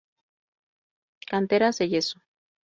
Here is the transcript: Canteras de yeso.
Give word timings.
Canteras 1.27 1.77
de 1.77 1.87
yeso. 1.91 2.17